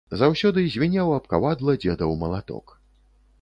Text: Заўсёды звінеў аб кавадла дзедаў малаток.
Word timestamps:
Заўсёды 0.19 0.63
звінеў 0.75 1.13
аб 1.17 1.27
кавадла 1.33 1.77
дзедаў 1.85 2.17
малаток. 2.25 2.75